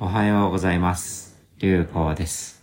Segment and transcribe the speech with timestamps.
[0.00, 1.36] おはようございます。
[1.58, 2.62] 流行です。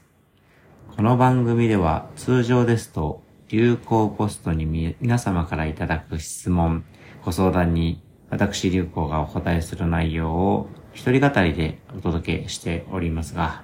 [0.95, 6.86] この番組では通常ですと流行ポストにみ皆様からいただく質問、
[7.26, 13.63] ご相談に私流行がお答えする内容を一人語りでお届けしておりますが、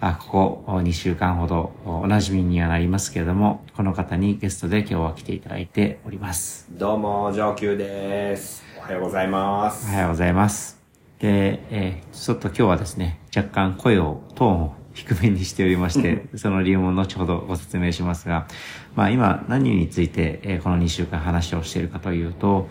[0.00, 6.66] あここ2週間ほどお馴染みにはなりますけれども、この方にゲストで今日は来ていただいております。
[6.68, 8.64] どうも、上級です。
[8.76, 9.88] おはようございます。
[9.88, 10.83] おはようございます。
[11.24, 18.46] で、えーちょっと今日はですね、若干声を、トーンを低めにしておりまして、 その理由も後ほどご説明しますが、
[18.94, 22.68] まあ今何について、えーこの2週間話をしているかというと、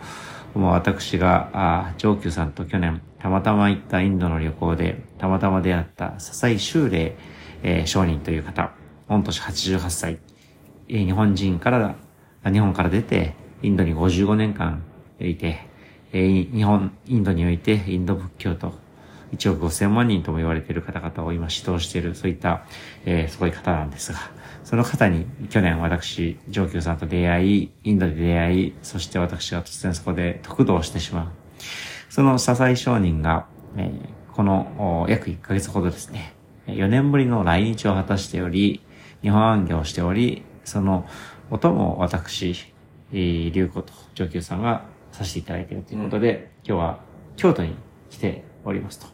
[0.54, 7.16] もう私が、あー上級さんと去年、たまたま行ったインドの旅行で、たまたま出会った笹井修霊、
[7.64, 8.70] えー商人という方、
[9.08, 10.18] 御年88歳、
[10.88, 11.96] えー日本人から、
[12.44, 14.84] あ日本から出て、インドに55年間
[15.18, 15.73] いて、
[16.14, 18.72] え日本、インドにおいてインド仏教と
[19.32, 22.64] 1億5000万人とも言われている方々を今指導している、そういった、
[23.04, 24.20] えーすごい方なんですが、
[24.62, 31.28] その方に去年私、上級さんと出会い、インドで出会い、そして私が突然そこで得度をしてしまう。
[32.08, 36.34] その笹井商人が、えーこの約1ヶ月ほどですね、
[36.66, 38.82] 4年ぶりの来日を果たしており、
[39.22, 41.06] 日本暗記をしており、その
[41.52, 42.56] 音も私、
[43.12, 44.82] えー、龍子と上級さんが
[45.14, 46.98] させていただいているということで、今日は
[47.36, 47.76] 京都に
[48.10, 49.06] 来ておりますと。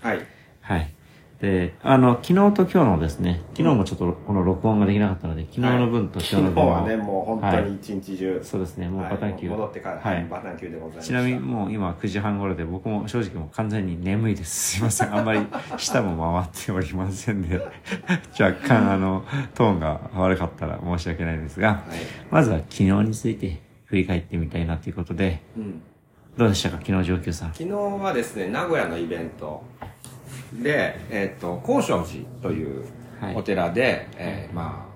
[0.00, 0.20] はい。
[0.60, 0.94] はい。
[1.40, 9.50] で、あの、昨日と今日のですね、昨日もちょっとこの録音ができなかったので、昨日の分と今日昨の分日はね、もう本当に一日中、そうですね、もうはいバタンキュー。
[9.50, 10.26] 戻ってから、はい。
[10.30, 11.12] バタンキューでございました。
[11.12, 14.76] ちなみにもう今9時半頃で僕も正直もう完全に眠いです。
[14.76, 15.16] すいません。
[15.16, 15.40] あんまり
[15.78, 17.58] 舌も回っておりませんで、
[18.38, 21.80] 若干あの、トーンが悪かったら申し訳ないんですが、はい。
[22.30, 25.82] まずは昨日について振り返ってみたいなということで、うん。
[26.38, 26.78] どうでしたか？
[26.78, 27.52] 昨日上級さん。
[27.52, 29.64] 昨日はですね、名古屋のイベント
[30.54, 32.84] で、えっ、と、高尚寺という
[33.20, 34.92] はいお寺で、えーまあ、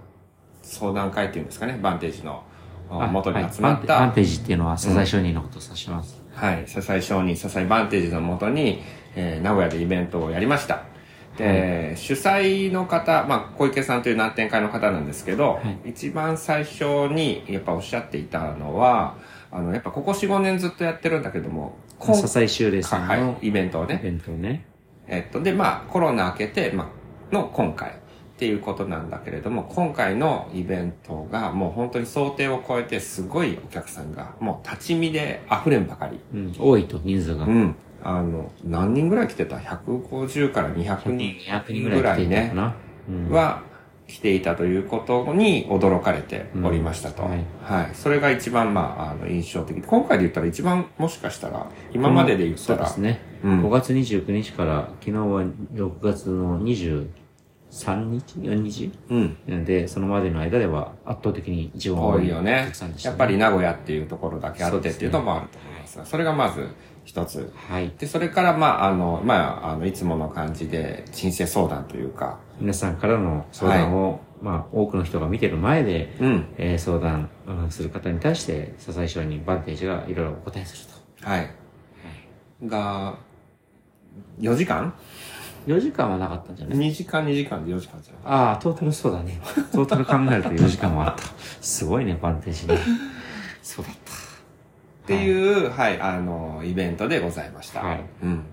[0.62, 2.44] 相談会っていうんですかね、バンテージの
[2.88, 6.22] あ元に集まはいバンテった、バンテージっていうのはサザエ商人のことを指します。
[6.32, 8.80] はい、笹井商人、笹井バンテージのもとに、
[9.16, 10.84] えー名古屋でイベントをやりました。
[11.36, 19.16] で、主催の方、まあ、小池さんという難点会の方なんですけど、はい一番最初にやっぱおっしゃっていたのは、
[19.50, 24.64] あの、やっぱここ4、5年ずっとやってるんだけども、今笹井修礼さんのはい、イベントをね、イベントをね。
[25.06, 26.84] えっと、で、まあ、コロナ明けて、ま
[27.30, 36.18] あ、の今回っていうことなんだけれども、今回のイベントがもう本当に想定を超えてすごいお客さんがもう立ち見で溢れんばかり。
[36.32, 37.44] うん、多いと人数が。
[37.44, 37.76] うん。
[38.04, 42.74] あの、何人ぐらい来てた ?150 から200人200人ぐらい来ていたかな？
[43.08, 43.62] うんは
[44.06, 47.22] 来ていたということに驚かれておりましたと。
[47.22, 47.94] うんははいい。
[47.94, 49.80] それが一番、まあ、あの、印象的。
[49.80, 53.20] 今回で言ったら一番、もしかしたら、今までで言ったら、そうですね。
[53.42, 55.42] うん5月29日から、昨日は
[55.74, 57.06] 6月の23
[58.04, 58.92] 日 ?4 日？
[59.08, 59.64] うん。
[59.64, 62.72] で、そのまでの間では圧倒的に一番多いお多いよね
[63.02, 66.68] やっぱり名古屋っていうところだけあってっていうのもあると思いますが、それがまず
[67.04, 67.52] 一つ。
[67.68, 67.92] はい。
[67.98, 76.46] で、それから、まあ、あの、まあ、あの、いつもの感じで、人生相談というか、皆さんからの相談を、まあ、多くの人が見てる前で、うん。
[76.58, 81.28] えー相談うんする方に対して、笹井商人バンテージがいろいろお答えすると。
[81.30, 81.50] はい。
[82.66, 83.14] が、
[84.40, 84.94] 4時間
[85.66, 88.22] ？4時間はなかったんじゃない ?2 時間、2時間で4時間じゃない？
[88.24, 89.40] ああ、トータルそうだね。
[89.72, 91.22] トータル考えると4時間もあった。
[91.62, 92.78] すごいね、バンテージね。
[93.62, 94.03] そうだった。
[95.04, 97.80] っていう、はい、あの、イベントでございました。
[97.80, 98.44] はいうん。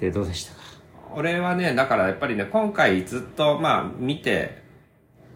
[0.00, 0.60] で、どうでしたか？
[1.14, 4.62] 俺はね、だからやっぱりね、今回ずっと、まあ、見て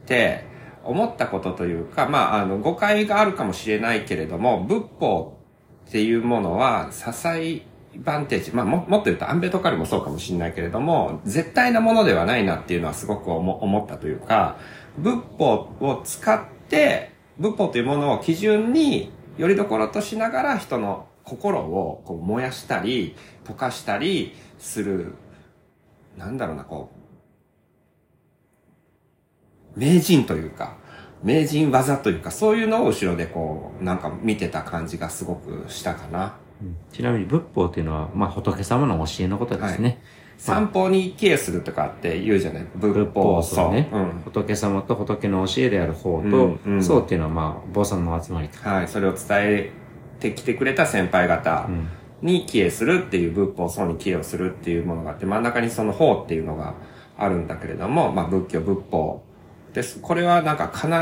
[0.06, 0.44] て、
[0.84, 5.40] 思ったことというか、まあ、あの、誤解があるかもしれないけれども、仏法
[5.88, 7.62] っていうものは、支え
[7.96, 14.58] バンテージ、まあ、も、もっと言うとアンベトカルもそうかもしれないけれども、絶対なものではないなっていうのはすごく思思ったというか、
[14.98, 25.14] 仏法を使って、仏法というものを基準に、よりどころとしながら人の心をこう燃やしたり、溶かしたりする
[26.16, 26.90] なんだろうな、こ
[29.76, 30.76] う、名人というか、
[31.22, 36.36] 名人技というか、そういうのを後ろでこう、なんか見てた感じがすごくしたかな。
[36.92, 40.00] ちなみに仏法というのは、まあ、仏様の教えのことですね。
[40.44, 42.66] 散歩に帰依するとかって言うじゃない？
[42.76, 43.72] 仏法僧。
[43.72, 44.22] ね、うん。
[44.24, 48.68] 仏様と仏の教えである方と、うんうん僧っていうのはまあ、坊さんの集まりと。
[48.68, 48.88] はい。
[48.88, 49.72] それを伝え
[50.20, 51.88] てきてくれた先輩方うん
[52.22, 56.74] に帰依するっていう仏法僧に帰依をするっていうものがあって、真ん中にその法っていうのが
[57.18, 59.22] あるんだけれども、まあ仏教、仏法。
[59.74, 59.98] です。
[60.00, 60.92] これはなんか必ず、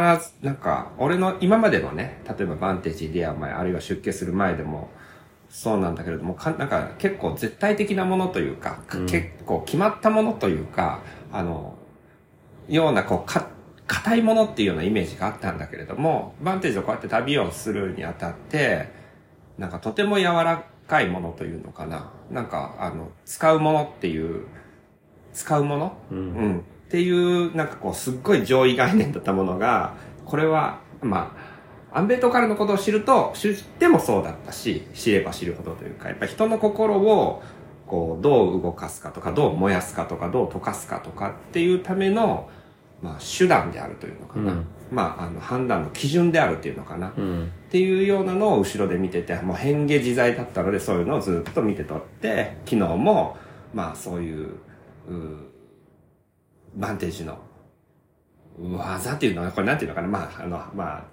[0.47, 4.89] なんか、俺の今までのね、例えばバンテージで会う前、あるいは出家する前でも、
[5.55, 11.75] そうなんだけれども、かなんか結構絶対的なものというか、うん結構決まったものというか、あの、
[12.69, 13.49] ようなこう、か、
[13.87, 18.89] 硬いものっていうようなイメージがあったんだけれども、バンテージをこうやって旅をするにあたって、
[19.59, 22.11] なんかとても柔らかいものというのかな。
[22.31, 24.47] なんか、あの、使うものっていう、
[25.35, 25.97] 使うもの？
[26.11, 26.15] う。
[26.15, 26.23] うん
[26.55, 26.59] ん。
[26.61, 29.95] っていう、なんかこう、すっごい上位概念だったものが、
[30.25, 31.42] これは、まあ、
[31.95, 37.43] アンベートカルのことを知ると、知ってもそうだったし、知れば知るほどというか、やっぱり人の心を、
[37.87, 42.49] こう、どう動かすかとか、どう燃やすかとか、どう溶かすかとかっていうための、
[43.03, 44.53] まあ、手段であるというのかな。
[44.53, 47.13] うんまあ、あの、判断の基準であるっていうのかな。
[47.17, 47.45] うん。
[47.45, 53.39] っていうようなのを後ろで見てて、もう変化自在だったので、そういうのをずっと見てとって、昨日も、
[53.73, 54.49] まあそういう、
[55.09, 55.53] うー
[56.77, 57.39] バンテージの
[58.59, 61.05] 技っていうのは、これなんていうのかな、まあ、あの、まあ、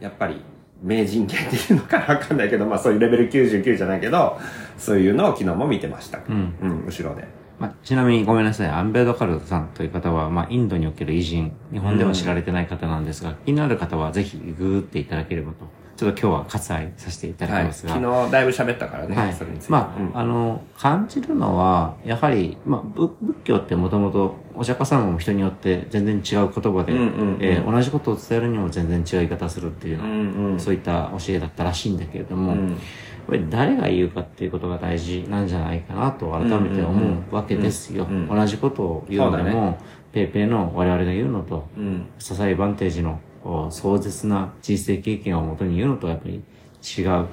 [0.00, 0.40] やっぱり、
[0.82, 4.38] 名人芸っていうのかなわかんないけど、まあそういうレベル99じゃないけど、
[4.76, 6.20] そういうのを昨日も見てました。
[6.28, 6.54] うん。
[6.60, 7.26] うん、後ろで。
[7.58, 8.68] まあ、ちなみにごめんなさい。
[8.68, 15.66] アンベードカルドさんという方は、まあ、インドにおける偉人、日本では知られてない方なんですが、気になる方はぜひググっていただければと。
[15.98, 17.64] ちょっと今日は割愛させていただはい。
[17.64, 17.94] きますが。
[17.94, 19.72] 昨日だいぶ喋ったからね、はいそれについて。
[19.72, 30.60] まあ、うんあの、感じるのは、やはり、まあ、ぶ仏教ってもともと、お釈迦様も人によって全然違う言葉で、うんうんうんえー同じことを伝えるにも全然違う言い方するっていうの、うんうん。
[30.60, 38.04] そういった教えだったらしいんだけれども、うんやっぱり誰が言うかっていうことが大事なんじゃないかなと改めて思うわけですよ。
[38.04, 39.76] うんうんうん同じことを言うのでも、
[40.12, 42.06] ペーペーの我々が言うのと、うん。
[42.18, 43.20] 支えバンテージの
[43.70, 46.42] 壮絶な人生経験をもとに言うのとはやっぱり
[46.82, 47.04] 違う。
[47.04, 47.26] やっ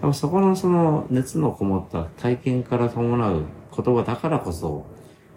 [0.00, 3.44] ぱそこのその熱のこもった体験から伴う
[3.74, 4.84] 言葉だからこそ、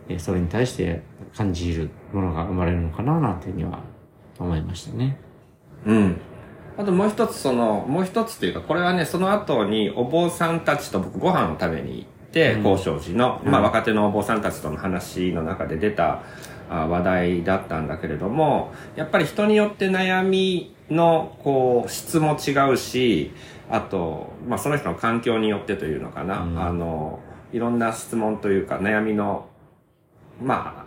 [0.08, 1.02] えそれに対して
[1.36, 3.80] 感じるものが生まれるのかななんていうには
[4.40, 5.18] 思いましたね。
[5.86, 6.18] うん。
[6.78, 12.06] あともう一つその、もう一つというか、これはね、その後にお坊さんたちと僕ご飯を食べに、
[12.64, 16.24] 高尚寺の、まあ若手のお坊さんたちとの話の中で出た
[16.70, 23.32] あ話題だったんだけれども、やっぱり人によって悩みの、こう、質も違うし、
[23.70, 26.62] あと、まあその人の環境によってというのかな、うん。
[26.62, 27.20] あの、
[27.54, 29.48] いろんな質問というか悩みの、
[30.42, 30.86] まあ、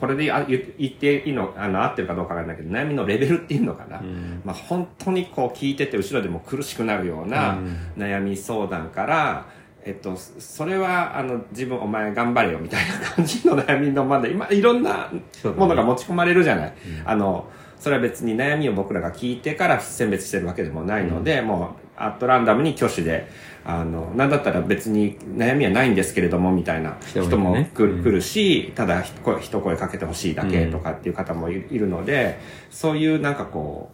[0.00, 4.00] これであ言言っていいの、あの、合ってるかどうかわかんないけど、悩みのレベルっていうのかな。
[4.00, 4.40] うん。
[4.44, 7.76] まあ、本当にこう聞いてて後ろでも苦しくなるようなうん。
[7.96, 9.46] 悩み相談から、
[9.84, 15.10] えっと、それは、あの、自分お前頑張れよみたいな感じの悩みのまで、今、いろんな
[15.56, 16.74] ものが持ち込まれるじゃない。
[17.00, 17.08] うん。
[17.08, 17.48] あの、
[17.78, 23.26] それは別に悩みを僕らが聞いてから選別してるわけでもないので、もう、アットランダムに挙手で、
[23.64, 28.04] あの、なんだったら別に悩みはないんですけれども、みたいな人も来る,、うん。
[28.04, 29.02] 来るし、ただ
[29.40, 32.38] 一声かけてほしいだけとかっていう方もいいるので、
[32.70, 33.90] そういうなんかこ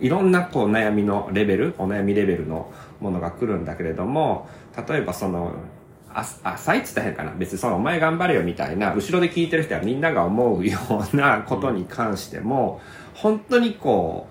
[0.00, 2.70] う、いろんなこう悩みのレベル、お悩みレベルの
[3.00, 4.48] ものが来るんだけれども、
[4.88, 5.52] 例えばその、
[6.12, 7.32] あ浅いって言ったら変かな。
[7.32, 10.78] 別にそのお前頑張れよみたいな、後ろで聞いてる人はみんなが思うよ
[11.12, 12.80] うなことに関しても、
[13.14, 14.26] 本当にこ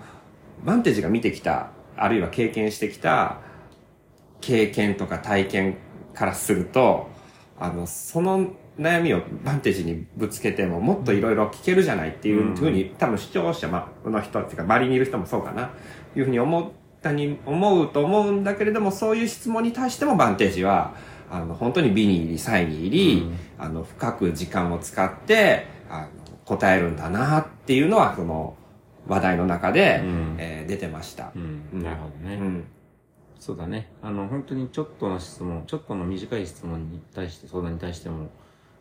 [0.62, 3.38] う、バンテージが見てきた、あるいは経験してきた
[4.40, 5.76] 経験とか体験
[6.14, 7.08] からすると、
[7.58, 13.68] あの、その悩みをバンテージにぶつけてももっといろいろ聞けるじゃないっていうふうに、多分視聴者
[14.04, 15.70] の人っていうか、周りにいる人もそうかな、
[16.16, 16.70] いうふうに思っ
[17.02, 20.94] たに、思うと思うんだけれども、そういう質問に対してもバンテージは、
[21.30, 26.08] あの、本当に美に入り、才に入り、うんあの、深く時間を使って、あの、
[26.44, 28.56] 答えるんだなっていうのは、その、
[29.06, 31.32] 話題の中で、うんえー出てました。
[31.34, 32.34] うんうんなるほどね。
[32.36, 32.64] うん。
[33.40, 33.90] そうだね。
[34.02, 38.28] あの、本当にちょっとの質問、ちょっとの短い質問に対して、相談に対しても、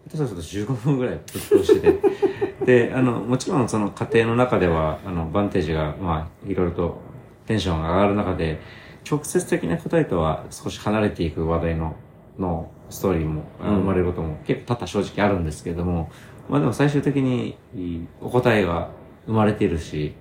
[0.09, 1.99] 下手すると15分ぐらいぶっ通しで。
[2.89, 7.01] で、あの、もちろんその家庭の中では、あの、バンテージが、まあ、いろいろと
[7.47, 8.59] テンションが上がる中で、
[9.09, 11.95] 直接的な答えとは少し離れていく話題の、
[12.37, 16.11] のストーリーも生まれることも結構多々正直あるんですけれども、
[16.49, 17.57] まあでも最終的に
[18.21, 18.91] お答えが
[19.25, 20.13] 生まれているし、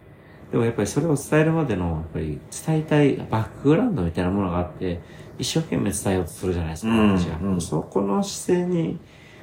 [0.51, 5.01] でもやっぱりそれを伝えるまでの、やっぱり伝えたいバックグラウンドみたいなものがあって、
[5.39, 7.39] 一生懸命伝えようとするじゃないですか、うん私が。
[7.43, 8.99] うんそこの姿勢に、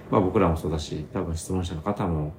[0.09, 2.33] まあ僕らもそうだし、多分質問者の方も、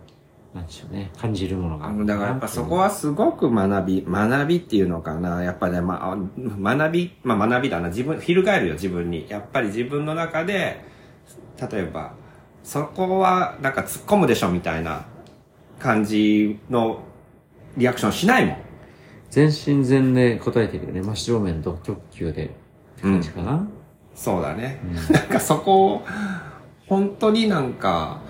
[0.55, 5.43] なんでしょうね、感じるものがあるだからやっぱそこはすごく学び、学びっていうのかな。
[5.43, 6.17] やっぱね、まあ、
[6.77, 7.89] 学び、まあ学びだな。
[7.89, 9.27] 自分、翻るよ、自分に。
[9.29, 10.85] やっぱり自分の中で、
[11.61, 12.15] 例えば、
[12.63, 15.05] そこはなんか突っ込むでしょみたいな
[15.81, 17.01] 感じの
[17.77, 18.57] リアクションしないもん。
[19.31, 21.03] 全身全霊答えてるよね。
[21.03, 22.47] 真正面と直球で。
[22.47, 22.49] っ
[22.97, 23.69] て感じかな。
[24.15, 24.79] そうだね。
[24.85, 26.07] うん なんかそこを、
[26.87, 28.21] 本当になんか、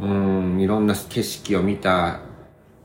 [0.00, 0.06] う
[0.56, 2.20] ん、いろんな景色を見た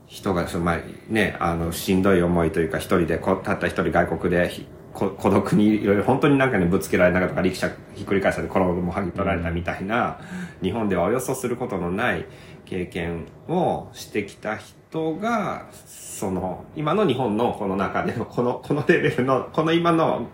[0.06, 4.50] 人が、そのまあね、あの、しんどい思いというか、一人で、たった一人外国で
[4.96, 10.18] 孤独にいろいろ本当になんかねぶつけられなかったとか力車ひっくり返したで転ぶも剥ぎ取られたみたいな、
[10.62, 12.24] 日本ではおよそすることのない
[12.64, 20.28] 経験をしてきた人がその今の日本のこの中でのこの このレベルのこの今の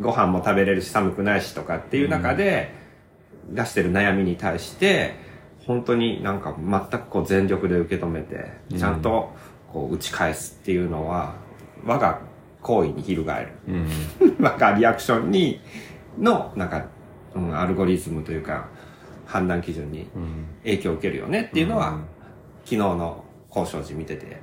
[0.00, 2.72] ご飯も食べれるし寒くないしとかっていう中で
[3.50, 5.14] 出してる悩みに対して
[5.66, 9.32] 本当になんか全くこう全力で受け止めてちゃんと
[9.72, 11.34] こう打ち返すっていうのは
[11.84, 12.20] 我が
[12.64, 13.52] 行為に翻る。
[13.68, 13.88] うん。
[14.42, 15.60] なんかリアクションに、
[16.18, 16.86] の、なんか、
[17.34, 18.68] うん、アルゴリズムというか、
[19.26, 20.46] 判断基準にうん。
[20.64, 22.04] 影響を受けるよねっていうのは、うん
[22.64, 23.22] 昨日の
[23.54, 24.40] 交渉時見てて。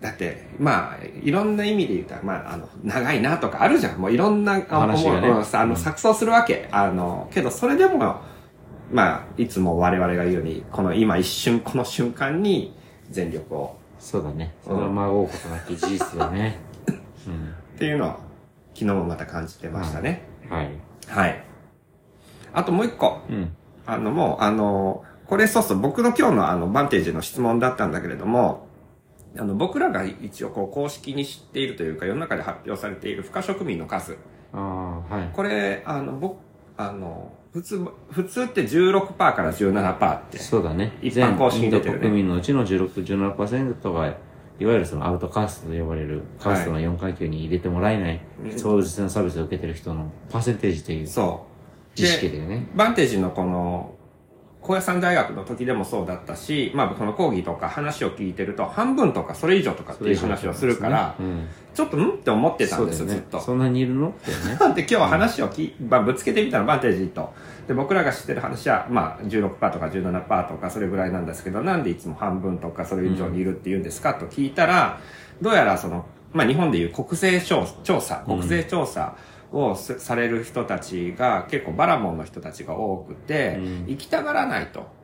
[0.00, 3.98] だって、まあ、いろんな意味で言ったら、まあ、あの、長いなとかあるじゃん。
[3.98, 6.68] もういろんな、あ話がねあの、うん錯綜するわけ。
[6.70, 8.20] あの、けどそれでも、
[8.90, 12.74] まあ、いつも我々が言うように、この今一瞬、この瞬間に
[13.10, 14.54] 全力をそうだね。
[14.64, 16.58] それはまごうことなき事実だね。
[17.26, 17.54] うん。
[17.74, 18.18] っていうのは、
[18.74, 20.22] 昨日もまた感じてましたね。
[20.48, 20.70] はい。
[21.08, 21.44] はい。
[22.52, 23.20] あともう一個。
[23.28, 23.52] うん。
[23.86, 28.68] あの、もう、あの、これそうそう、僕の今日のあの、バンテージの質問だったんだけれども、
[29.36, 34.16] あの、僕らが一応こう、公式に知っているというか、世の中で発表されている不可食民の数。
[34.52, 35.30] ああ、はい。
[35.32, 36.38] これ、あの、僕、
[36.76, 40.38] あの、普通、普通って16%から17%って。
[40.38, 40.92] そうだね。
[41.02, 44.06] 一般公式に出国民のうちの16、17%が、
[44.60, 51.46] いわゆるそのアウトカーストと呼ばれるカーストの4階級に入れてもらえない、うん超絶なサービスを受けてる人のパーセンテージというそ
[51.94, 51.96] う。
[51.96, 52.66] 知識だよね。
[52.74, 53.94] バンテージのこの、
[54.68, 61.48] 高野山大学の時でもそうだったし、まあ、この講義とか話を聞いてると、半分とかそれ以上とかっていう話をするから、うん。
[61.74, 63.40] ちょっとんって思ってたんですよ、ずっと。
[63.40, 64.10] そんなにいるの？
[64.10, 64.58] ってね。
[64.76, 67.32] で、今日は話をき、まあ、ぶつけてみたの、バンテージと。
[67.66, 74.98] で、僕らが知ってる話は、まあ、16%とか17%とか、それぐらいなんですけど、なんでいつも半分とか、それ以上にいるって言うんですかと聞いたら、
[75.40, 79.16] どうやらその、まあ、日本でいう国税調調査、国税調査
[79.52, 83.86] をすされる人たちが、結構バラモンの人たちが多くて、うん。
[83.86, 84.98] 行きたがらないと。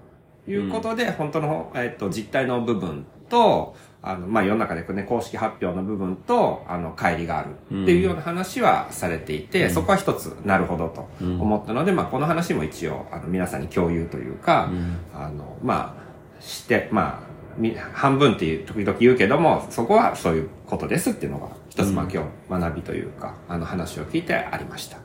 [0.46, 14.70] いうことで、本当の、えっと、実態の部分と、あの、まあ、世の中でね、公式発表の部分と、あの、乖離があるっていうような話はされていて、そこは一つ、なるほどと思ったので、まあ、この話も一応、あの、皆さんに共有というか、
[15.14, 24.98] あの、まあ、して、まあ、み半分っていう時々言うけども、そこはそういうことですっていうのが、一つ、まあ、今日学びというか、あの話を聞いてありました。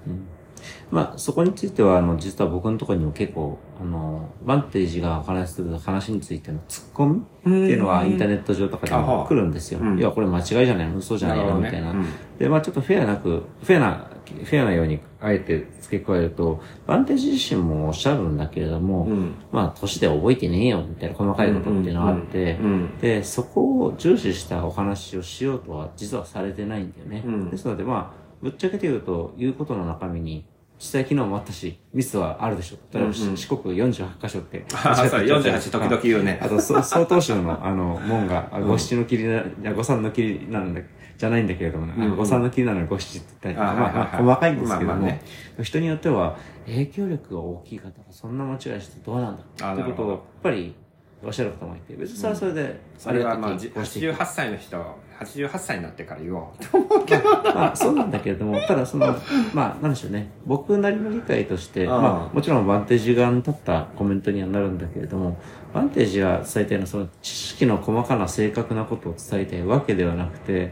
[0.91, 9.79] まあ、そこについては、あの、実は僕のところにも結構、あの、バンテージがお話しする話についてのツッコミっていうのはインターネット上とかでも来るんですよ。
[9.79, 9.99] うん。
[9.99, 10.97] いや、これ間違いじゃないの？
[10.97, 11.91] 嘘じゃないの、みたいな。
[11.91, 12.05] うん。
[12.37, 19.35] で、まあちょっとフェアなく、フェアな、フェアなようにあえて付け加えると、バンテージ自身もおっしゃるんだけれども、うん。
[19.51, 22.57] まあ年で覚えてねえよ、みたいな細かいことっていうのがあって、
[23.01, 27.23] で、そこを重視したお話をしようとは実はされてないんだよね。
[27.25, 27.49] うん。
[27.49, 30.45] ですのでまあ、ぶっちゃけて言うと、言うことの中身に、
[30.79, 32.77] 実際昨日もあったし、ミスはあるでしょ。
[32.93, 34.65] 例えば、四国48箇所って。
[34.73, 36.39] あそう48時々言うね。
[36.41, 40.81] あと、そ曹洞宗の、あの、門が、あ五七の霧な、いや、五三の霧なんだ、
[41.17, 45.19] じゃないんだけれども五三の霧なのに五七って言ったりまあ、細かいんですけども。
[45.61, 50.75] 人によっては、影響力が大きい方がそんな間違いしてどうなんだあっていうことを、やっぱり、
[51.23, 56.43] おっしゃる方もいて、別にそれはそれで、それはまあ、じありがたきご指摘88歳の人、88歳になってから言おう。
[57.53, 59.13] まあ、そうなんだけれども、ただその、
[59.53, 60.31] まあ、なんでしょうね。
[60.45, 65.37] 僕なりの理解として、まあ、もちろんバンテージ側に立ったコメントにはなるんだけれども、
[65.73, 70.71] バンテージが伝えたいのは、その知識の細かな正確なことを伝えたいわけではなくて、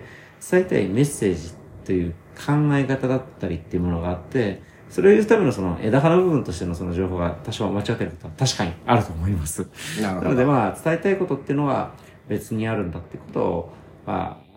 [0.49, 9.67] 伝えたいメッセージという考え方だったりっていうものがあって、それを言うためのその枝葉の部分としてのその情報が多少間違ってることは確かにあると思います。
[10.01, 11.91] なのでまあ、伝えたいことっていうのは
[12.27, 13.73] 別にあるんだってことを、
[14.05, 14.47] まあ、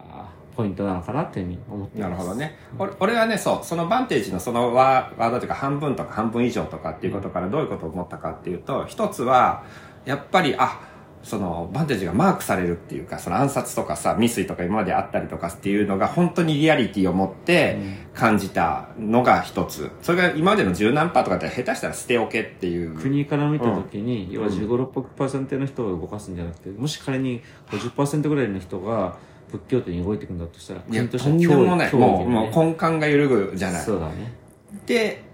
[0.57, 2.11] ポイントなのかなっていうふうに思っています。
[2.11, 2.59] なるほどね。
[2.79, 9.65] 俺俺はね、そう、そのバンテージのそのワードというか半分とか半分以上とかっていうことからどういうことを思ったかっていうと、一つは、
[10.05, 10.81] やっぱり、あ、
[11.23, 17.79] そのバンテージがマークされるっていうか、その暗殺とかさ、未遂とか今まであったりとかっていうのが本当にリアリティを持って
[18.15, 19.91] 感じたのが一つ。
[20.01, 22.95] それが今までの十何パーとかって下手したら捨ておけっていう。
[22.97, 29.17] 国から見たときに、要は15、6%の人を動かすんじゃなくて、もし仮に50%ぐらいの人が
[29.51, 31.95] 仏教徒に動いていくんだとしたら、国としとんでもない。
[31.95, 33.83] もう、もう根幹が揺るぐじゃない。
[33.83, 34.33] そうだね。
[34.75, 35.30] って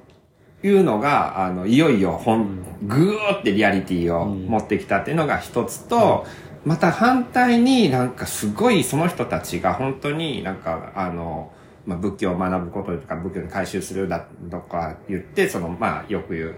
[0.67, 6.27] いうのが、あの、いよいよ本、ぐーってリアリティを持ってきたっていうのが一つと、
[6.65, 11.53] また反対になんかすごいその人たちが本当になんか、あの、
[11.87, 16.55] まあ、仏教を学ぶこととか仏教に改宗するだとか言って、その、まあ、よく言う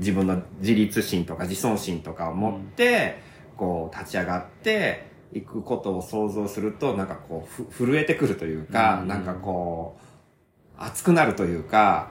[0.00, 3.20] 自分の自立心とか自尊心とかを持って、
[3.56, 9.08] こう立ち上がっていくことを想像すると、なんかこう、ふ震えてくるというか、うん。
[9.08, 9.96] なんかこ
[10.78, 12.10] 熱くなるというか、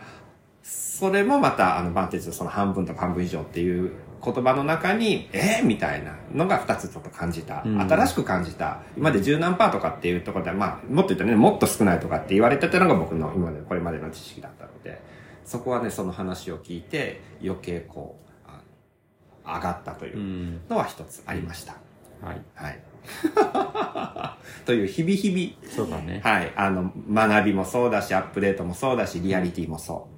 [0.64, 3.92] それもまた、あの、バンテージのその半分とか半分以上っていう
[4.24, 7.64] 言葉の中に、えー、みたいなのが二つちょっと感じた。
[7.66, 8.84] うん新しく感じた。
[8.96, 15.02] 今まで十何パーとかっていうところでは、まあ、もっと言ったらね、もっと少ないとかって言われてたのが僕の今まで、これまでの知識だったので、
[15.44, 21.74] そこはね、その話を聞いて、余計こう、あの上がったといううんのは一つありました。
[22.22, 22.80] はいはい。
[24.66, 30.11] という日々日そうだね々、はい、あの、学びもそうだし、アップデートもそうだし、リアリティもそう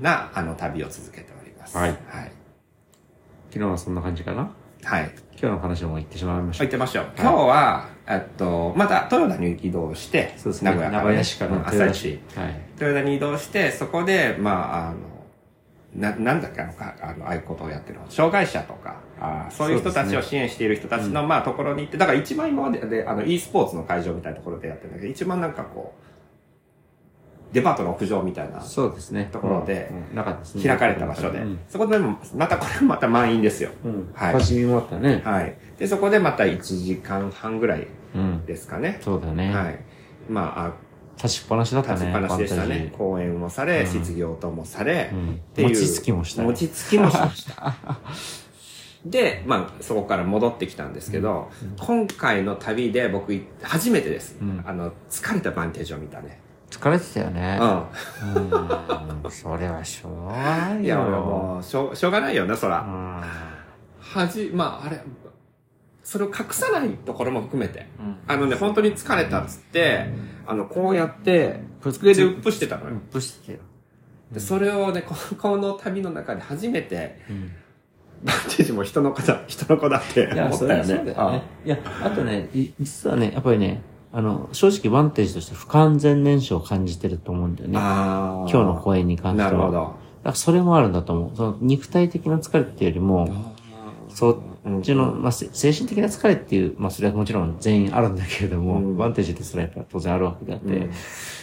[0.00, 1.76] な、あの、旅を続けております。
[1.76, 2.32] はいはい。
[3.50, 4.50] 昨日はそんな感じかな？
[4.82, 5.10] はい。
[5.32, 7.06] 今日の話も言ってしまいました行ってみましょう。
[7.16, 12.20] 今日は、えっと、また豊田に移動して、そうですね名古屋から、名古屋市から朝一。
[12.34, 14.96] はい豊田に移動して、そこで、まあ、あの、
[15.94, 18.10] な、なんだっけ、あの、かあの、ああいうことをやってるの。
[18.10, 26.04] 障害者とか、あーそういう人たちを支援している人たちの、まあ、ところに行って、だから一番今までで、あの、e スポーツの会場みたいなところでやってるんだけど、一番なんかこう、
[27.54, 29.28] デパートの屋上みたいな、そうですね。
[29.32, 29.88] ところで
[30.60, 31.60] 開かれた場所で、うん。
[31.68, 33.70] そこでも、またこれもまた満員ですよ。
[33.84, 34.10] うん。
[34.12, 34.32] はい。
[34.32, 35.22] 楽しみもあったね。
[35.24, 35.56] はい。
[35.78, 38.44] で、そこでまた1時間半ぐらいうん。
[38.44, 38.98] ですかね。
[39.00, 39.54] そうだね。
[39.54, 39.78] はい。
[40.28, 40.72] まあ、あ
[41.16, 42.60] 立ちっぱなしだったね立ちっぱなしでしたね。
[42.62, 42.90] ファンタジ。
[42.90, 43.86] ー講演もされ、うん。
[43.86, 45.30] 質疑応答もされ、うん。
[45.30, 45.68] っていう。
[45.68, 46.48] 餅つきもしたね。
[46.48, 47.76] 餅つきもしました。
[49.06, 54.38] で、まあ、そこから戻ってきたんですけど、今回の旅で僕、初めてです。
[54.40, 54.64] うん。
[54.66, 56.40] あの、疲れたバンテージを見たね。
[56.78, 58.38] 疲れてたよねう
[59.24, 60.76] うんそれはしょうがないん。
[60.78, 62.80] よいや、もう、しょう、しょうがないよな、そら。
[62.80, 63.20] うん
[64.00, 65.00] はじ、まあ、あれ、
[66.02, 67.86] それを隠さないところも含めて。
[67.98, 70.06] うんあのね、本当に疲れたっつって、
[70.46, 72.96] あの、こうやって、机でうっぷしてたのよ。
[73.10, 73.58] プッしてよ
[74.32, 77.52] でそれをね、ここの旅の中で初めて、うん
[78.24, 81.10] バンテージも人の子だ、人の子だっていや、思ったよそれはそうだね。
[81.12, 81.42] よね。
[81.66, 83.82] いや、あとね、い実はね、やっぱりね、
[84.16, 87.76] あの、正直バンテージとして不完全燃焼を感じてると思うんだよね。
[87.76, 89.50] 今日の公演に関しては。
[89.50, 89.72] なるほど。
[89.72, 91.36] だからそれもあるんだと思う。
[91.36, 93.53] その肉体的な疲れっていうよりも、
[94.14, 100.90] そっちの、まあ、せ精神的な疲れっていう、まあ、それはもちろん全員あるんだけれども、うんバンテージってそれはやっぱ当然あるわけであって、うん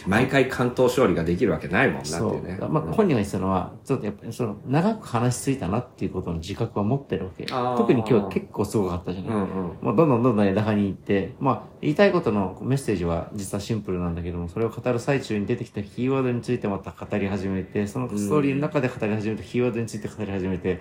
[0.06, 2.58] 毎回関東勝利ができるわけないもんなってそいうね。
[2.60, 7.44] まあ、本人が言ってたのは、ちょっとやっぱりその、長く話しついたなっていうことの自覚は持ってるわけ。
[7.44, 9.30] 特に今日は結構すごかったじゃない。
[9.32, 9.48] うんうん。
[9.80, 20.80] まあ、どんどんどんどん枝葉に行って、まあ、言いたいことのメッセージは実はシンプルなんだけども、それを語る最中に出てきたキーワードについてまた語り始めて、そのストーリーの中で語り始めて、キーワードについて語り始めて、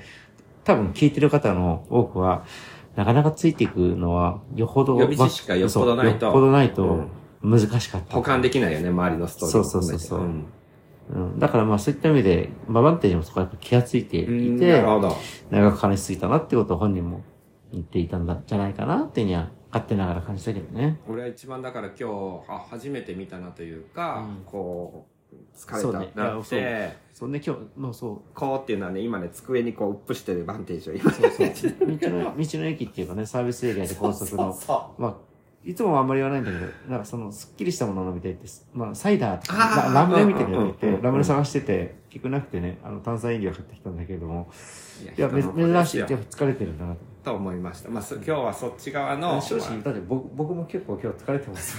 [0.64, 2.46] 多分聞いてる方の多くは、
[2.96, 7.06] なかなかついていくのは、よほど、予備知識がよっぽどないとよっぽどないと
[7.42, 8.16] 難しかった。
[8.16, 9.52] 保管できないよね、周りのストーリー。
[9.52, 10.46] そうそうそうそうん
[11.10, 14.82] うん、だからまあそういった意味で、まあバンテージもそこはやっぱ気がついていうんて。
[15.50, 17.22] 長く話しついたなってことを本人も
[17.74, 21.00] 言っていたんだじゃないかなっていうには、勝手ながら感じたけどね。
[21.08, 25.06] 俺は一番だから今日、あ初めて見たなというか、うんこ
[25.56, 25.82] 疲れ
[26.14, 26.22] た。
[26.22, 26.60] なっいやそう。
[26.60, 31.48] て、そんで今日、もうそう、こうっていうのはね、今ね、机にこう、うっぷしてるバンテージを今、そうそう。
[31.48, 35.16] 道の、 道の駅っていうかね、サービスエリアで高速の、 そまあ、
[35.64, 39.94] いつもはあんまり言わないんだけど、なんかその、すっきりしたものを飲みたいって、まあ、サイダーとあか、ー。
[39.94, 44.50] ララムネみたいなのがいて、ラムネ探してて、結局なくてね、あの、炭酸飲料買ってきたんだけれども、
[45.02, 45.20] う。
[45.20, 46.04] いや、珍しい。
[46.04, 47.11] って、疲れてるんだなと。
[47.24, 47.90] と思いました。
[47.90, 51.78] まあ、そ今日はそっち側の、正直、だって僕僕も結構今日疲れてます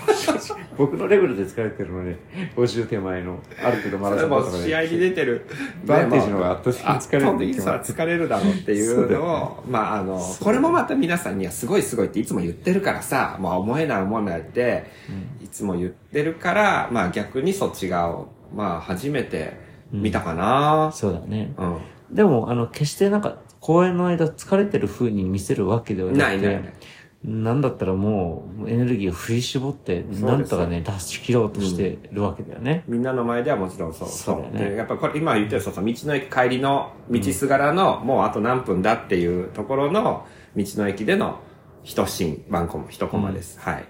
[0.76, 2.16] 僕のレベルで疲れてるのに、
[2.56, 4.58] 50手前の、ある程度マラソンとかで。
[4.58, 5.46] も試合に出てる。
[5.84, 14.84] バンテージの方が圧倒的に疲れるんで圧倒的にさ、疲れるだろうっていうのを、まああの、これもまた皆さんにはすごいすごいっていつも言ってるからさ、まあ思えない思えないって、
[15.42, 19.54] いつも言ってるから、まあ逆にそっち側を、まあ初めて
[19.90, 21.52] 見たかな、そうだね。
[21.58, 21.78] うん。
[22.14, 26.74] でも、あの、決してなんか、公演の間疲れてる風に見せるわけではなくて、ないないない。
[27.24, 32.82] なんだったらもう、エネルギーを振り絞って、なんとかね、出し切ろうとしてるわけだよね。
[32.88, 34.08] みんなの前ではもちろんそう。
[34.08, 41.38] そうねでやっぱこれ今言ってるそうそう、道の駅帰りの道すがらの、もうあと何分だっていうところの道の駅での
[41.84, 43.60] 一シーン、ワンコマ、一コマです。
[43.60, 43.84] はい。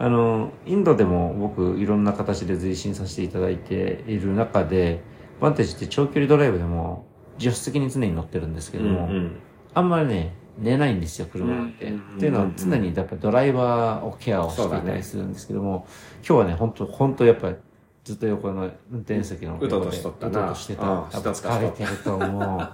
[0.00, 5.00] あの、インドでも僕、いろんな形で随進させていただいている中で、
[5.40, 7.06] バンテージって長距離ドライブでも、
[7.40, 9.36] 助手席に常に乗ってるんですけども、うん
[9.72, 11.86] あんまりね、寝ないんですよ、車って。
[11.86, 15.86] うんっていうのは常にやっぱりドライバーをケアをしていたりするんですけども、
[16.26, 17.56] 今日はね、本当本当やっぱり
[18.04, 20.82] ずっと横の運転席のうとうとしとったなうとうとしてた。
[20.82, 22.68] うんやっぱ疲れてると思う。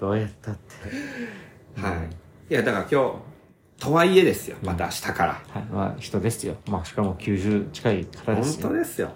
[0.00, 1.80] どうやったって。
[1.80, 2.52] はい。
[2.52, 3.12] いや、だから今
[3.78, 4.56] 日、とはいえですよ。
[4.62, 5.42] また明日から。
[5.48, 5.62] はい。
[5.72, 6.56] まあ人ですよ。
[6.68, 8.68] まあしかも90近い方ですよ。
[8.68, 9.10] 本当ですよ。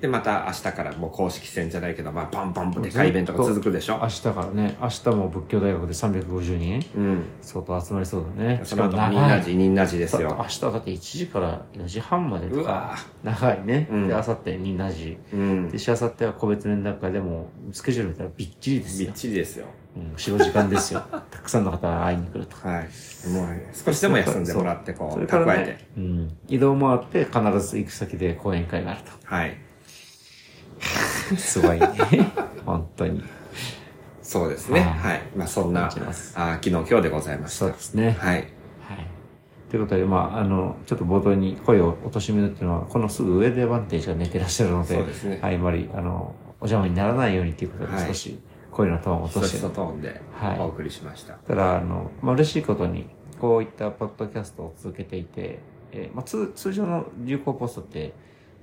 [0.00, 3.98] で、また明日からもう公式戦じゃないけど、まあ、パンパンでかいイベントが続くでしょ？
[4.00, 4.08] 明。
[4.08, 7.24] 日からね、明日も仏教大学で350人うん。
[7.42, 8.60] 相当集まりそうだね。
[8.62, 10.36] その後、長いニンナジ、ニンナジですよ。
[10.38, 13.88] 明日だって1時から4時半までとか、長いね。
[13.90, 15.18] うんで、明後日にな時。
[15.32, 15.68] うん。
[15.70, 19.14] で、しあさっては個別面談会でも、スケジュール見たらびっちりですびっよ。
[19.14, 19.66] ちりですよ。
[19.96, 21.02] うん、4、5時間ですよ。
[21.30, 22.56] たくさんの方が会いに来ると。
[22.68, 22.82] はい。
[23.30, 29.56] もう、少しでも休んでもらって、こ、そう蓄えてね。、うん、移動もあって必ず行く先で講演会があるはい。
[31.36, 31.36] と。
[31.36, 31.88] すごいね。
[32.64, 33.22] 本当に。
[34.22, 34.80] そうですね。
[34.80, 35.22] はいはい。
[35.34, 37.78] まあ、そんな、あ昨日、今日でございましたそうで。
[37.78, 38.16] すね。
[38.18, 38.34] はい。
[38.34, 38.46] はい。
[39.70, 48.38] ということで、まあ、あの、ちょっと冒頭に声を落としめるっていうのは、このすぐ上でバンテージが寝てらっしゃるので、そうですねはい、あまり、あの、お邪魔にならないようにということで、はい少し
[48.70, 51.34] 声のトーンを落としてそしとトーンではいお送りしました。
[51.34, 53.06] ただ、あの、まあ、嬉しいことに、
[53.40, 55.58] こういったポッドキャストを続けていて、
[55.90, 58.12] えーまあ、通通常の流行ポストって、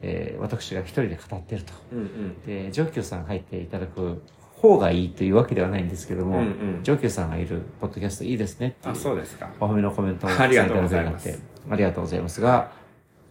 [0.06, 1.74] えー私が一人で語ってると。
[1.91, 2.41] うんうん。
[2.46, 4.22] で、上級さん入っていただく
[4.56, 9.50] 方がいいというわけではないんですけども、うんうん上級さんがいるポッドキャストいいですねっあ、うそうですか。
[9.60, 12.72] お褒めのコメントをありがとうございたますありがとうございますが、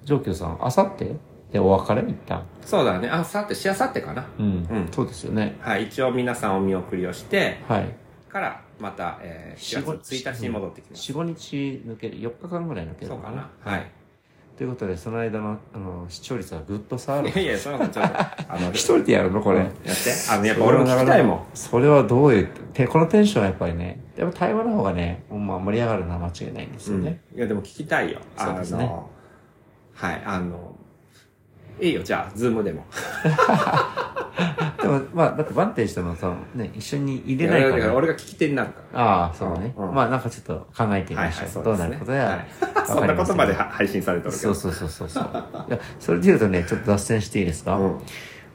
[0.04, 1.14] 上級さん、あさって
[1.52, 2.44] でお別れ一旦。
[2.62, 3.08] そうだね。
[3.08, 4.26] あ、さて、しあさってかな。
[4.38, 4.46] うん。
[4.46, 5.56] うんそうですよね。
[5.60, 5.84] はい。
[5.86, 7.94] 一応皆さんお見送りをして、はい。
[8.28, 11.12] から、また、えー、4月1日に戻ってきます。
[11.12, 13.36] 4、5日抜ける、4日間ぐらい抜けるそうかな。
[13.36, 13.50] な。
[13.72, 13.90] はい。
[14.56, 17.32] ということで、その間の、あの、視聴率はぐっと下がるい。
[17.36, 19.42] やいや、そのちょっと、あの、一人でやるの？
[19.42, 19.58] これ。
[19.58, 19.82] やって。
[20.30, 21.46] あの、やっぱ俺も聞きたいもん。
[21.54, 27.20] それはどういう、てこのテンションはやっぱりね、やっぱ対話の方がね、まあ盛り上がるのは間違いないんですよね。
[27.34, 28.20] いや、でも聞きたいよ。
[28.36, 28.92] そうですね
[29.94, 30.76] はい、あの、
[31.80, 32.84] いいよ、じゃあ、ズームでも。
[34.80, 37.94] でも、まあ、だってバンテージとのそのね、一緒に入れないいやだから。
[37.94, 39.00] 俺が聞き手になるから。
[39.00, 39.74] ああ、そうね。
[39.76, 41.48] うんまあ、なんかちょっと考えてみましょう。
[41.48, 42.46] そうどうなることやい。
[42.86, 44.54] そんなことまでは配信されてるけど。
[44.54, 45.24] そうそうそうそうそう。
[45.68, 47.98] いや、それで言うとね、ちょっと脱線していいですか、うん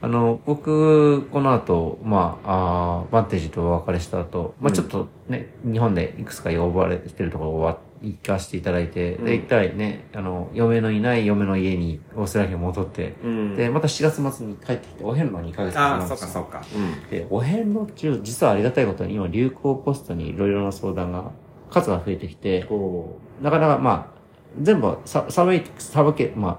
[0.02, 13.56] あの、僕、この後、まあ、あーバンテージとお別れした後、まあちょっとね、日本でいくつか呼ばれてるところをわ行かせていただいて、うんで、一回ね、あの、嫁のいない嫁の家にオーストラリアに戻って、うん。
[13.56, 16.62] で、また4月末に帰ってきて、お遍路2ヶ月ああ、そうかそうか。
[16.74, 17.10] うん。
[17.10, 21.30] で、お遍路中、実はありがたいことに今、流行ポストにいろいろな相談が、
[21.70, 24.20] 数が増えてきて、こなかなかまあ、
[24.60, 26.58] 全部さ、サブイ、サブ系、まあ、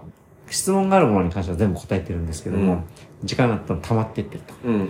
[0.49, 2.83] 質問があるものに関しては全部答えてるんですけども、うん
[3.23, 4.53] 時間がた溜まってってると。
[4.65, 4.67] う。
[4.67, 4.89] うんうん。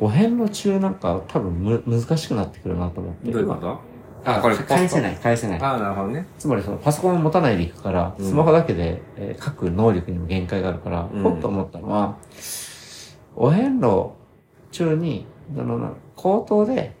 [0.00, 3.32] お遍路中なんか多分む難しくなってくるなと思って。
[3.32, 3.80] どういうこと？
[4.24, 5.60] あ、これ返せない、返せない。
[5.60, 6.26] ああ、なるほどね。
[6.38, 12.16] つまりそのパソコンを持たないでいくから、うんスマホだけで、えー書く能力にも限界があるから、うんほっと思ったのは、
[13.36, 14.10] お遍路
[14.72, 16.94] 中に、そのな口頭で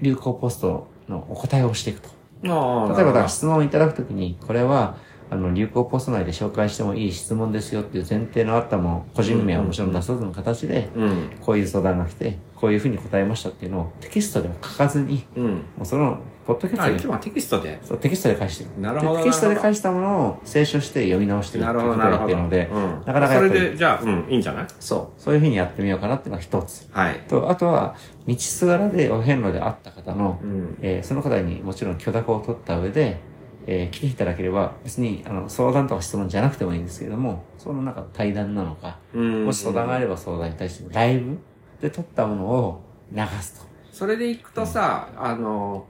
[0.00, 2.08] 流行ポストのお答えをしていくと。
[2.48, 4.96] ああ、例えば質問をいただくときに、これは、
[5.30, 11.30] あの、流行ポスト内で紹介してもいい質問ですよっていう前提のあったもの、個人名はもちろん出さずの形で、うん。
[11.40, 15.44] こういう相談が来て、こういうふうに答えましたっていうのをテキストでも書かずに、うん。
[15.46, 17.80] もうその、ポッドキャあ、ストで、今日はテキストで。
[17.82, 18.70] そう、テキストで返してる。
[18.80, 23.02] なるほどでテキストで返したものを清書して読み直してるっていうことをやってるので、うん。
[23.04, 24.66] なかなかやっぱりそれで、じゃあ、うん、いいんじゃない？
[24.78, 26.88] そう、そういうふうにやってみようかなっていうのが一つ。
[26.92, 27.18] はい。
[27.26, 27.96] と、あとは、
[28.28, 30.78] 道すがらでお遍路で会った方の、うん。
[30.82, 33.18] えーその方にもちろん許諾を取った上で、
[33.66, 39.46] えー来ていただければ、別にあの相談とか質問じゃなくてもいいんですけれども、その中の対談なのか、うん。
[39.46, 41.38] もし相談があれば相談に対してライブ
[41.82, 42.80] で撮ったものを
[43.12, 43.66] 流すと。
[43.90, 45.86] それでいくとさ、あの、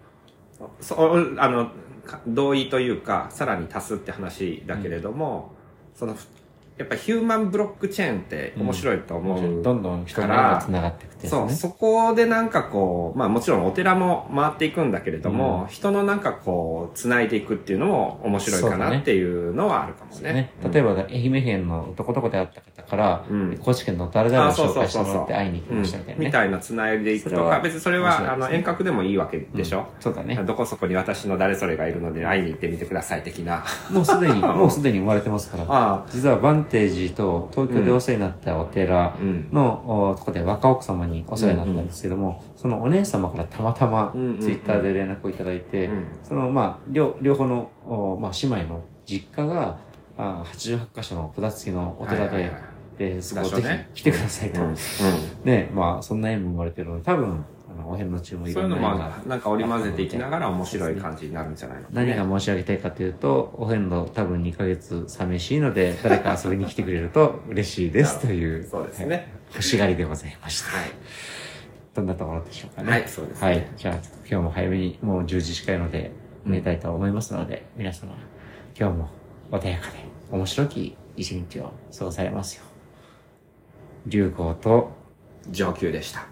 [0.81, 0.96] そ
[1.38, 1.70] あの、
[2.05, 5.52] か同意というか、さらに足すって話だけれども、
[5.94, 6.16] その、
[6.78, 9.62] やっぱヒューマンブロックチェーンって面白いと思う。
[9.62, 11.52] どんどん人の目が繋がっていくってやつそう、ね。
[11.52, 20.32] そこでなんかこう、まあもちろんお寺も回っていくんだけれども、人のなんかこう、繋いでいくっていうのも面白いかなっていうのはあるかもね。
[20.32, 26.26] ね、例えば、愛媛県のどこどこで会った方から、うん高知県の誰々を紹介してもらって会いに行きましたみたいなね。
[26.26, 30.40] みたいな繋いでいくとか、別にそれは、あの、遠隔でもいいわけでしょ、そうだね。
[30.46, 33.64] どこそこに私の誰それがいるので会いに行ってみてください的な。
[33.90, 35.64] もうすでに、 もうすでに生まれてますから。
[35.68, 39.48] あ実はバンテージと東京でお世話になったお寺うん。
[39.53, 46.07] の、おとこで若奥様にお世話になったんですけども、そのお姉様からたまたまツイッターで連絡をいただいて、うん。
[46.22, 49.79] そのまあ両両方の、おまあ、姉妹の実家が
[50.16, 52.53] あ88箇所の札付きのお寺で、
[52.98, 53.62] でそこぜ
[53.94, 54.68] ひ来てくださいと、うん。
[54.68, 54.77] うん。
[55.44, 57.44] ねまあそんな縁も生まれてるので多分
[57.87, 69.32] お遍路中もいそういうのもろんなんか織り交ぜていきながら面白い感じになるんじゃないのかね何が申し上げたいかというと、お遍路多分2ヶ月寂しいので、誰か遊びに来てくれると嬉しいですという、そうですね。
[69.50, 70.76] 欲しがりでございました。
[70.76, 70.90] はい。
[71.94, 72.90] どんなところでしょうかね。
[72.90, 73.66] はいそうですねはい。
[73.76, 76.12] じゃあ、今日も早めにもう10時近いので、
[76.44, 78.14] 寝たいと思いますので、皆様、
[78.78, 79.08] 今日も
[79.50, 79.98] 穏やかで
[80.30, 82.62] 面白き一日を過ごされますよ
[84.06, 84.11] う。
[84.11, 84.90] 流行と
[85.50, 86.32] 上級でした。